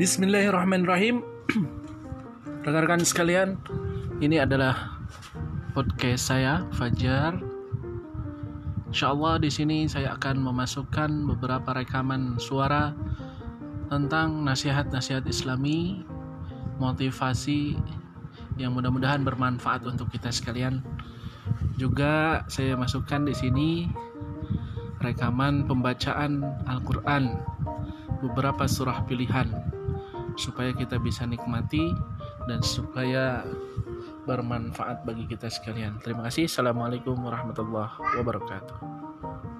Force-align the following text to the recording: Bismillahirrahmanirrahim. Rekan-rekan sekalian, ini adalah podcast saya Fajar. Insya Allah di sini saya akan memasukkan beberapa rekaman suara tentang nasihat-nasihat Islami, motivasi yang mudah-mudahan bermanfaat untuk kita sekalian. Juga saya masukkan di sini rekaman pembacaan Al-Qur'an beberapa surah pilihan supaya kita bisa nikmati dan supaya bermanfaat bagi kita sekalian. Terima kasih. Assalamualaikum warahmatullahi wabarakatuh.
Bismillahirrahmanirrahim. 0.00 1.20
Rekan-rekan 2.64 3.04
sekalian, 3.04 3.60
ini 4.24 4.40
adalah 4.40 4.96
podcast 5.76 6.32
saya 6.32 6.64
Fajar. 6.72 7.36
Insya 8.88 9.12
Allah 9.12 9.36
di 9.36 9.52
sini 9.52 9.84
saya 9.92 10.16
akan 10.16 10.40
memasukkan 10.40 11.28
beberapa 11.28 11.76
rekaman 11.76 12.40
suara 12.40 12.96
tentang 13.92 14.40
nasihat-nasihat 14.40 15.28
Islami, 15.28 16.00
motivasi 16.80 17.76
yang 18.56 18.72
mudah-mudahan 18.72 19.20
bermanfaat 19.20 19.84
untuk 19.84 20.08
kita 20.08 20.32
sekalian. 20.32 20.80
Juga 21.76 22.40
saya 22.48 22.72
masukkan 22.72 23.28
di 23.28 23.36
sini 23.36 23.84
rekaman 25.04 25.68
pembacaan 25.68 26.40
Al-Qur'an 26.64 27.36
beberapa 28.24 28.64
surah 28.64 29.04
pilihan 29.04 29.76
supaya 30.40 30.72
kita 30.72 30.96
bisa 30.96 31.28
nikmati 31.28 31.92
dan 32.48 32.64
supaya 32.64 33.44
bermanfaat 34.24 35.04
bagi 35.04 35.28
kita 35.28 35.52
sekalian. 35.52 36.00
Terima 36.00 36.24
kasih. 36.24 36.48
Assalamualaikum 36.48 37.20
warahmatullahi 37.20 37.92
wabarakatuh. 38.16 39.59